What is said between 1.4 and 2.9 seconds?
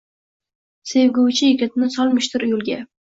yigitni solmishdir yo’lga